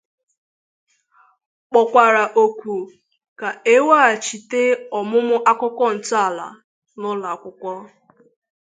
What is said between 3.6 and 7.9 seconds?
e weghàchite ọmụmụ akụkọ ntọala n'ụlọakwụkwọ